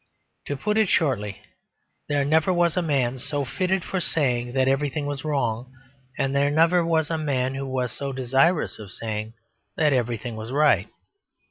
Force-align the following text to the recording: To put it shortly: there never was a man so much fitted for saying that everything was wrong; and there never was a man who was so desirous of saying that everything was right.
To 0.47 0.57
put 0.57 0.79
it 0.79 0.87
shortly: 0.89 1.43
there 2.09 2.25
never 2.25 2.51
was 2.51 2.75
a 2.75 2.81
man 2.81 3.19
so 3.19 3.41
much 3.41 3.53
fitted 3.53 3.83
for 3.83 3.99
saying 4.01 4.53
that 4.53 4.67
everything 4.67 5.05
was 5.05 5.23
wrong; 5.23 5.71
and 6.17 6.35
there 6.35 6.49
never 6.49 6.83
was 6.83 7.11
a 7.11 7.19
man 7.19 7.53
who 7.53 7.67
was 7.67 7.91
so 7.91 8.11
desirous 8.11 8.79
of 8.79 8.91
saying 8.91 9.35
that 9.77 9.93
everything 9.93 10.35
was 10.35 10.51
right. 10.51 10.89